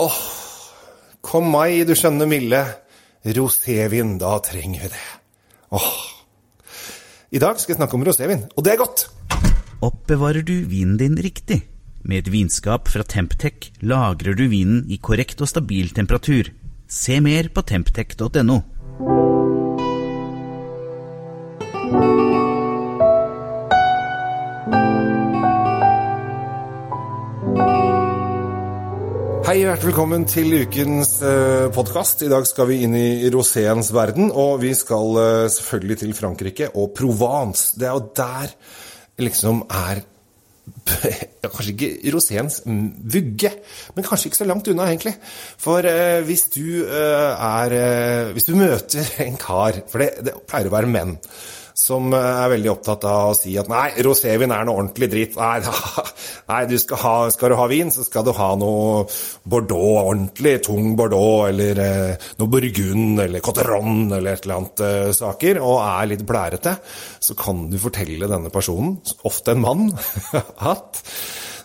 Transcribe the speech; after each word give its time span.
Åh, 0.00 0.20
kom 1.20 1.50
meg, 1.52 1.82
du 1.84 1.92
skjønne 1.98 2.24
milde. 2.28 2.60
Rosévin, 3.36 4.14
da 4.20 4.38
trenger 4.40 4.86
vi 4.86 4.92
det. 4.94 5.02
Åh. 5.76 5.90
I 7.36 7.42
dag 7.42 7.60
skal 7.60 7.74
jeg 7.74 7.80
snakke 7.82 7.98
om 7.98 8.06
rosévin, 8.08 8.46
og 8.56 8.64
det 8.64 8.72
er 8.72 8.80
godt! 8.80 9.04
Oppbevarer 9.84 10.40
du 10.44 10.54
vinen 10.70 10.96
din 11.00 11.20
riktig? 11.20 11.60
Med 12.00 12.22
et 12.22 12.32
vinskap 12.32 12.88
fra 12.88 13.04
Temptec 13.04 13.68
lagrer 13.84 14.36
du 14.36 14.46
vinen 14.48 14.86
i 14.88 14.96
korrekt 14.96 15.44
og 15.44 15.52
stabil 15.52 15.92
temperatur. 15.92 16.48
Se 16.88 17.20
mer 17.20 17.52
på 17.52 17.64
temptec.no. 17.68 18.56
Hei, 29.50 29.64
hjertelig 29.64 29.88
velkommen 29.88 30.24
til 30.30 30.52
ukens 30.60 31.16
eh, 31.26 31.64
podkast. 31.74 32.20
I 32.22 32.28
dag 32.30 32.44
skal 32.46 32.68
vi 32.68 32.76
inn 32.86 32.92
i 32.94 33.30
roséens 33.34 33.88
verden, 33.90 34.28
og 34.30 34.60
vi 34.62 34.70
skal 34.78 35.18
eh, 35.18 35.46
selvfølgelig 35.50 35.96
til 36.04 36.12
Frankrike 36.14 36.68
og 36.78 36.92
Provence. 36.94 37.72
Det 37.74 37.88
er 37.88 37.96
jo 37.96 38.04
der 38.14 38.54
liksom 39.26 39.64
er 39.66 40.04
Kanskje 41.42 41.74
ikke 41.74 42.14
roséens 42.14 42.60
vugge, 42.62 43.50
men 43.96 44.06
kanskje 44.06 44.30
ikke 44.30 44.38
så 44.38 44.46
langt 44.46 44.70
unna, 44.70 44.86
egentlig. 44.86 45.16
For 45.58 45.82
eh, 45.82 46.22
hvis 46.30 46.46
du 46.54 46.84
eh, 46.86 47.50
er 47.50 47.74
eh, 47.80 48.32
Hvis 48.36 48.46
du 48.46 48.54
møter 48.54 49.16
en 49.26 49.40
kar, 49.48 49.82
for 49.90 50.06
det, 50.06 50.12
det 50.30 50.38
pleier 50.46 50.70
å 50.70 50.76
være 50.78 50.94
menn 50.94 51.18
som 51.80 52.12
er 52.12 52.50
veldig 52.52 52.70
opptatt 52.74 53.04
av 53.08 53.30
å 53.30 53.36
si 53.36 53.54
at 53.60 53.70
nei, 53.70 53.88
rosévin 54.04 54.52
er 54.52 54.66
noe 54.68 54.82
ordentlig 54.82 55.08
dritt. 55.12 55.38
Nei, 55.40 55.60
nei 56.50 56.60
du 56.68 56.76
skal, 56.80 57.00
ha, 57.00 57.14
skal, 57.32 57.52
du 57.52 57.58
ha 57.60 57.68
vin, 57.70 57.92
så 57.94 58.04
skal 58.04 58.26
du 58.26 58.32
ha 58.36 58.50
noe 58.60 59.06
Bordeaux, 59.48 60.02
ordentlig 60.12 60.58
tung 60.66 60.92
Bordeaux, 60.98 61.48
eller 61.48 61.80
eh, 61.84 62.30
noe 62.40 62.52
Burgund 62.52 63.24
eller 63.24 63.44
Cotteron 63.44 64.10
eller 64.10 64.34
et 64.34 64.44
eller 64.44 64.58
annet 64.60 64.84
eh, 64.86 65.12
saker, 65.16 65.62
og 65.64 65.78
er 65.86 66.10
litt 66.12 66.26
blærete, 66.28 66.76
så 67.20 67.38
kan 67.38 67.68
du 67.72 67.78
fortelle 67.80 68.28
denne 68.30 68.52
personen, 68.52 68.98
ofte 69.28 69.56
en 69.56 69.64
mann, 69.64 69.88
at 70.74 71.00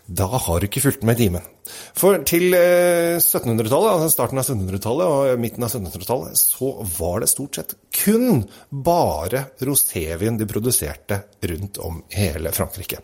da 0.06 0.30
har 0.30 0.62
du 0.62 0.68
ikke 0.68 0.84
fulgt 0.84 1.04
med 1.04 1.18
i 1.18 1.26
timen. 1.26 1.52
For 1.98 2.22
til 2.30 2.54
1700-tallet, 2.54 3.90
altså 3.90 4.12
starten 4.14 4.38
av 4.38 4.46
1700-tallet 4.46 5.14
og 5.16 5.42
midten 5.42 5.66
av 5.66 5.72
1700-tallet, 5.74 6.38
så 6.38 6.76
var 7.00 7.24
det 7.24 7.32
stort 7.32 7.58
sett 7.58 7.74
kun 8.06 8.44
bare 8.70 9.48
rosévin 9.66 10.38
de 10.38 10.46
produserte 10.50 11.24
rundt 11.50 11.82
om 11.82 12.04
hele 12.14 12.54
Frankrike. 12.54 13.02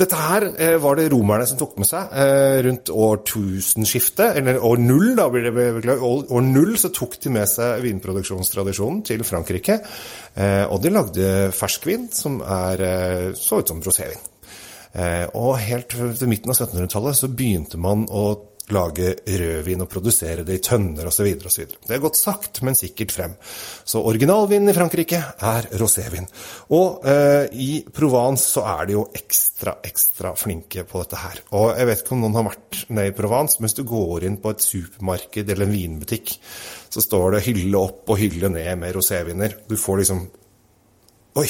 Dette 0.00 0.16
her 0.16 0.46
var 0.80 0.96
det 0.96 1.10
romerne 1.12 1.44
som 1.44 1.58
tok 1.60 1.74
med 1.76 1.84
seg 1.84 2.14
rundt 2.64 2.88
årtusenskiftet, 2.88 4.38
eller 4.40 4.62
år 4.64 4.80
null, 4.80 5.10
da 5.18 5.26
blir 5.28 5.44
det 5.44 5.52
beklaget. 5.52 6.30
År 6.32 6.46
null 6.46 6.72
så 6.80 6.88
tok 6.96 7.18
de 7.20 7.34
med 7.34 7.44
seg 7.50 7.82
vinproduksjonstradisjonen 7.84 9.02
til 9.04 9.20
Frankrike, 9.28 9.76
og 10.72 10.80
de 10.80 10.94
lagde 10.94 11.52
ferskvin 11.52 12.08
som 12.16 12.40
er, 12.40 12.80
så 13.36 13.60
ut 13.60 13.74
som 13.74 13.84
rosévin. 13.84 14.24
Og 15.36 15.52
helt 15.60 15.92
til 15.92 16.32
midten 16.32 16.48
av 16.48 16.56
1700-tallet 16.56 17.20
så 17.20 17.28
begynte 17.28 17.76
man 17.76 18.08
å 18.08 18.24
lage 18.74 19.12
rødvin 19.26 19.84
og 19.84 19.88
produsere 19.90 20.44
det 20.46 20.58
i 20.58 20.62
tønner 20.64 21.08
osv. 21.10 21.28
osv. 21.46 21.66
Det 21.86 21.94
er 21.96 22.02
godt 22.02 22.18
sagt, 22.18 22.62
men 22.66 22.78
sikkert 22.78 23.14
frem. 23.14 23.36
Så 23.84 24.02
originalvinen 24.02 24.72
i 24.72 24.76
Frankrike 24.76 25.20
er 25.20 25.68
rosévin. 25.80 26.28
Og 26.76 27.06
eh, 27.08 27.46
i 27.52 27.70
Provence 27.94 28.50
så 28.56 28.64
er 28.74 28.90
de 28.90 28.96
jo 28.98 29.06
ekstra, 29.16 29.76
ekstra 29.86 30.34
flinke 30.38 30.84
på 30.88 31.02
dette 31.02 31.20
her. 31.20 31.42
Og 31.58 31.72
jeg 31.78 31.90
vet 31.90 32.04
ikke 32.04 32.16
om 32.16 32.24
noen 32.24 32.38
har 32.40 32.48
vært 32.50 32.82
nede 32.90 33.12
i 33.12 33.16
Provence, 33.16 33.58
men 33.58 33.68
hvis 33.68 33.78
du 33.80 33.86
går 33.88 34.28
inn 34.28 34.40
på 34.42 34.54
et 34.54 34.66
supermarked 34.66 35.50
eller 35.54 35.68
en 35.68 35.74
vinbutikk, 35.74 36.36
så 36.90 37.02
står 37.04 37.36
det 37.36 37.46
hylle 37.48 37.80
opp 37.80 38.10
og 38.10 38.20
hylle 38.20 38.52
ned 38.52 38.72
med 38.82 38.96
roséviner. 38.96 39.60
Du 39.70 39.76
får 39.80 40.02
liksom 40.04 40.28
Oi! 41.38 41.46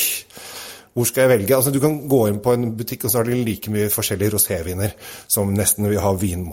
Hvor 0.90 1.06
skal 1.06 1.22
jeg 1.24 1.30
velge? 1.30 1.54
Altså, 1.54 1.70
du 1.70 1.78
kan 1.82 2.00
gå 2.10 2.18
inn 2.26 2.40
på 2.42 2.54
en 2.56 2.72
butikk, 2.74 3.04
og 3.06 3.12
så 3.12 3.20
har 3.20 3.28
de 3.28 3.38
like 3.46 3.70
mye 3.70 3.90
forskjellige 3.92 4.34
roséviner 4.34 4.96
som 5.30 5.52
nesten 5.54 5.86
vi 5.86 6.00
har 6.02 6.16
vin, 6.18 6.48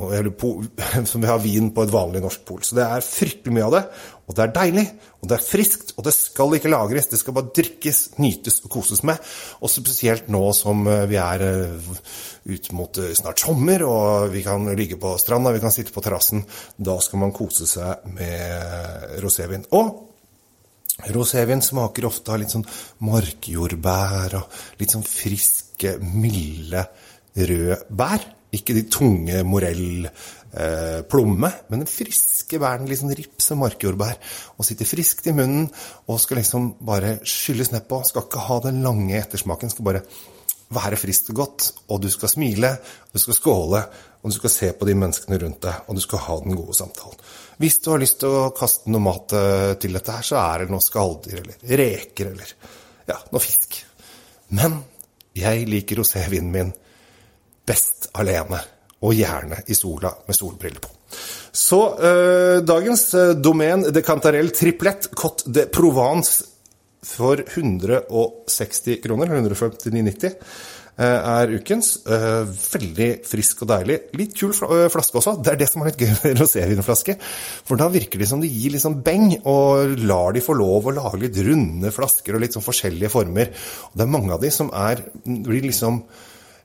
som 1.11 1.23
vi 1.23 1.29
har 1.29 1.41
vin 1.41 1.71
på 1.73 1.85
et 1.85 1.93
vanlig 1.93 2.21
norsk 2.21 2.43
pol. 2.45 2.61
Så 2.65 2.77
det 2.77 2.85
er 2.85 3.05
fryktelig 3.05 3.55
mye 3.55 3.65
av 3.65 3.75
det. 3.77 3.83
Og 4.27 4.35
det 4.35 4.43
er 4.43 4.53
deilig, 4.53 4.83
og 5.23 5.29
det 5.31 5.37
er 5.37 5.45
friskt, 5.47 5.93
og 5.95 6.05
det 6.05 6.13
skal 6.13 6.53
ikke 6.57 6.69
lagres. 6.69 7.07
Det 7.09 7.17
skal 7.21 7.33
bare 7.37 7.53
drikkes, 7.55 8.01
nytes 8.19 8.59
og 8.67 8.73
koses 8.75 9.01
med. 9.07 9.23
Og 9.63 9.71
spesielt 9.71 10.27
nå 10.33 10.43
som 10.53 10.83
vi 11.07 11.17
er 11.21 11.45
ut 12.47 12.69
mot 12.75 12.99
snart 13.17 13.41
sommer, 13.41 13.87
og 13.87 14.27
vi 14.35 14.43
kan 14.45 14.67
ligge 14.77 14.99
på 15.01 15.15
stranda, 15.21 15.55
vi 15.55 15.63
kan 15.63 15.73
sitte 15.73 15.95
på 15.95 16.03
terrassen. 16.03 16.43
Da 16.75 16.99
skal 17.01 17.23
man 17.23 17.33
kose 17.35 17.65
seg 17.71 18.05
med 18.19 19.17
rosévin. 19.23 19.65
Og 19.79 20.06
Rosévin 21.05 21.61
smaker 21.61 22.07
ofte 22.09 22.33
av 22.33 22.39
litt 22.41 22.53
sånn 22.53 22.65
markjordbær 23.05 24.33
og 24.39 24.55
litt 24.79 24.95
sånn 24.95 25.05
friske, 25.05 25.97
milde 26.01 26.87
røde 27.37 27.77
bær. 27.93 28.25
Ikke 28.57 28.73
de 28.73 28.85
tunge 28.89 29.41
morell, 29.43 30.07
eh, 30.07 31.01
men 31.69 31.83
den 31.83 31.85
friske 31.85 32.57
bæren, 32.57 32.87
sånn 32.87 33.13
rips 33.13 33.51
og 33.51 33.59
markjordbær. 33.61 34.17
Og 34.57 34.65
sitter 34.65 34.87
friskt 34.87 35.27
i 35.27 35.35
munnen 35.35 35.69
og 36.07 36.19
skal 36.19 36.37
liksom 36.37 36.77
bare 36.81 37.19
skylles 37.23 37.71
nedpå. 37.71 38.01
Skal 38.07 38.23
ikke 38.23 38.47
ha 38.47 38.59
den 38.63 38.81
lange 38.81 39.19
ettersmaken, 39.19 39.69
skal 39.69 39.85
bare 39.85 40.03
være 40.73 40.99
frist 40.99 41.31
og 41.31 41.41
godt. 41.41 41.67
Og 41.93 42.01
du 42.03 42.09
skal 42.11 42.31
smile, 42.31 42.73
du 43.13 43.19
skal 43.21 43.37
skåle, 43.37 43.83
og 44.21 44.31
du 44.31 44.35
skal 44.35 44.51
se 44.51 44.71
på 44.75 44.87
de 44.87 44.95
menneskene 44.97 45.39
rundt 45.43 45.61
deg, 45.63 45.85
og 45.87 45.97
du 45.97 46.03
skal 46.03 46.23
ha 46.25 46.39
den 46.43 46.57
gode 46.57 46.75
samtalen. 46.75 47.21
Hvis 47.61 47.79
du 47.83 47.91
har 47.93 48.01
lyst 48.01 48.19
til 48.21 48.33
å 48.33 48.49
kaste 48.55 48.91
noe 48.91 49.03
mat 49.05 49.35
til 49.81 49.95
dette 49.95 50.17
her, 50.17 50.25
så 50.25 50.39
er 50.41 50.65
det 50.65 50.73
noe 50.73 50.83
skalldyr 50.83 51.39
eller 51.39 51.77
reker 51.79 52.33
eller 52.33 52.51
ja, 53.07 53.17
noe 53.31 53.41
fisk. 53.43 53.79
Men 54.57 54.81
jeg 55.37 55.67
liker 55.69 56.01
rosévinen 56.01 56.51
min 56.53 56.73
best 57.67 58.11
alene, 58.17 58.59
og 59.05 59.13
gjerne 59.13 59.59
i 59.69 59.75
sola 59.77 60.09
med 60.25 60.35
solbriller 60.35 60.81
på. 60.81 60.89
Så 61.53 61.79
øh, 62.01 62.59
dagens 62.65 63.03
domen 63.37 63.85
de 63.93 64.01
Cantarelle 64.03 64.53
Triplett 64.53 65.11
Cote 65.15 65.51
de 65.53 65.67
Provence 65.73 66.56
for 67.07 67.41
160 67.43 68.99
kroner, 69.03 69.31
159,90 69.31 70.35
er 70.97 71.51
ukens. 71.53 71.91
Veldig 72.07 73.09
frisk 73.27 73.63
og 73.63 73.71
deilig. 73.71 73.97
Litt 74.17 74.33
kul 74.37 74.53
flaske 74.55 75.19
også. 75.19 75.35
Det 75.43 75.53
er 75.53 75.59
det 75.61 75.69
som 75.69 75.83
er 75.83 75.91
litt 75.91 76.01
gøy 76.01 76.13
med 76.13 76.39
rosévinflaske. 76.41 77.17
For 77.67 77.79
da 77.79 77.89
virker 77.93 78.21
de 78.21 78.29
som 78.29 78.41
de 78.41 78.49
gir 78.49 78.73
litt 78.73 78.83
sånn 78.83 79.01
beng, 79.05 79.29
og 79.45 79.97
lar 80.09 80.33
de 80.35 80.43
få 80.43 80.57
lov 80.57 80.89
å 80.89 80.95
lage 80.97 81.21
litt 81.21 81.37
runde 81.45 81.93
flasker 81.93 82.37
og 82.37 82.43
litt 82.43 82.57
sånn 82.57 82.65
forskjellige 82.65 83.13
former. 83.13 83.53
Og 83.91 83.99
det 83.99 84.07
er 84.07 84.15
mange 84.17 84.33
av 84.33 84.41
de 84.41 84.51
som 84.53 84.73
er, 84.73 85.05
blir 85.25 85.69
liksom 85.69 86.01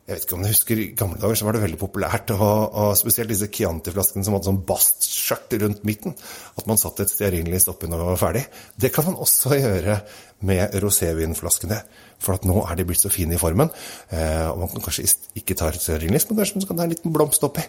jeg 0.03 0.17
vet 0.17 0.25
ikke 0.27 0.35
om 0.35 0.43
du 0.43 0.49
husker, 0.51 0.81
I 0.83 0.87
gamle 0.99 1.21
dager 1.23 1.39
så 1.39 1.47
var 1.47 1.55
det 1.55 1.61
veldig 1.63 1.79
populært 1.79 2.33
ha 2.35 2.51
og 2.67 2.97
spesielt 2.99 3.31
disse 3.31 3.47
Chianti-flaskene 3.55 4.27
som 4.27 4.35
hadde 4.35 4.49
sånn 4.49 4.63
bastskjørt 4.67 5.53
rundt 5.63 5.85
midten. 5.87 6.17
At 6.59 6.67
man 6.67 6.81
satte 6.81 7.05
et 7.05 7.13
stearinlys 7.13 7.69
oppi 7.71 7.87
når 7.87 8.01
man 8.03 8.11
var 8.11 8.19
ferdig. 8.19 8.43
Det 8.75 8.91
kan 8.95 9.07
man 9.07 9.21
også 9.23 9.55
gjøre 9.61 10.01
med 10.49 10.75
rosévinflaskene. 10.83 11.79
For 12.19 12.35
at 12.35 12.49
nå 12.49 12.57
er 12.65 12.81
de 12.81 12.87
blitt 12.89 13.05
så 13.05 13.13
fine 13.15 13.37
i 13.37 13.41
formen. 13.41 13.71
Eh, 14.11 14.49
og 14.51 14.65
man 14.65 14.73
kan 14.73 14.83
kanskje 14.89 15.07
ikke 15.39 15.55
ta 15.61 15.71
et 15.71 15.79
stearinlys, 15.79 16.27
men 16.29 16.41
kanskje 16.41 16.59
man 16.59 16.67
kan 16.73 16.81
ta 16.81 16.87
en 16.89 16.95
liten 16.97 17.15
blomst 17.15 17.47
oppi. 17.47 17.63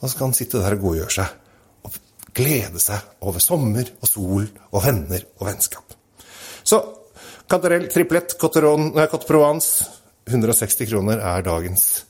Og 0.00 0.08
så 0.08 0.16
kan 0.16 0.32
man 0.32 0.38
sitte 0.38 0.62
der 0.64 0.78
og 0.78 0.86
godgjøre 0.86 1.16
seg. 1.18 1.34
Og 1.84 1.98
glede 2.40 2.80
seg 2.80 3.28
over 3.28 3.44
sommer 3.44 3.92
og 4.00 4.08
sol 4.08 4.48
og 4.70 4.80
venner 4.86 5.28
og 5.36 5.50
vennskap. 5.50 5.98
Så 6.64 6.80
kantarell, 7.44 7.90
triplett 7.92 8.38
Cote 8.40 8.64
Provence 9.28 9.93
160 10.30 10.88
kroner 10.88 11.20
er 11.20 11.44
dagens 11.44 12.04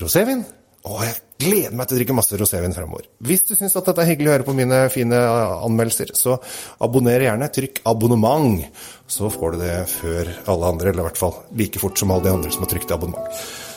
rosévin. 0.00 0.44
Og 0.88 1.02
jeg 1.02 1.16
gleder 1.42 1.74
meg 1.76 1.88
til 1.88 1.96
å 1.96 1.98
drikke 1.98 2.14
masse 2.16 2.38
rosévin 2.38 2.72
fremover. 2.72 3.08
Hvis 3.24 3.44
du 3.48 3.54
syns 3.58 3.74
dette 3.74 3.92
er 3.98 4.08
hyggelig 4.08 4.30
å 4.30 4.34
høre 4.36 4.46
på 4.46 4.54
mine 4.56 4.78
fine 4.94 5.18
anmeldelser, 5.66 6.14
så 6.16 6.38
abonner 6.84 7.26
gjerne. 7.26 7.50
Trykk 7.52 7.82
'abonnement', 7.84 8.70
så 9.06 9.28
får 9.28 9.52
du 9.52 9.58
det 9.58 9.76
før 9.90 10.30
alle 10.46 10.70
andre, 10.72 10.90
eller 10.90 11.02
i 11.02 11.08
hvert 11.10 11.20
fall 11.20 11.34
like 11.52 11.78
fort 11.82 11.98
som 11.98 12.10
alle 12.10 12.24
de 12.24 12.32
andre 12.32 12.50
som 12.50 12.62
har 12.62 12.72
trykt 12.72 12.94
abonnement. 12.94 13.28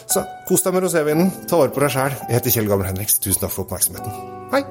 Så 0.08 0.24
kos 0.48 0.64
deg 0.64 0.74
med 0.74 0.84
rosévinen, 0.84 1.32
ta 1.48 1.58
vare 1.58 1.72
på 1.72 1.80
deg 1.80 1.92
sjæl. 1.92 2.16
Jeg 2.30 2.36
heter 2.38 2.52
Kjell 2.52 2.68
Gammel 2.68 2.88
Henriks. 2.88 3.20
Tusen 3.20 3.42
takk 3.42 3.52
for 3.52 3.66
oppmerksomheten. 3.66 4.12
Hei! 4.52 4.64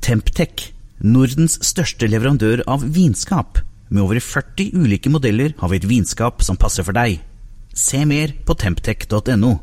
Temptec, 0.00 0.72
Nordens 1.00 1.58
største 1.62 2.08
leverandør 2.10 2.64
av 2.66 2.82
vinskap. 2.82 3.69
Med 3.90 4.04
over 4.04 4.20
40 4.22 4.70
ulike 4.78 5.10
modeller 5.10 5.56
har 5.58 5.70
vi 5.72 5.80
et 5.80 5.88
vinskap 5.90 6.44
som 6.46 6.58
passer 6.58 6.86
for 6.86 6.94
deg. 6.94 7.18
Se 7.74 8.04
mer 8.06 8.36
på 8.46 8.54
temptec.no. 8.54 9.56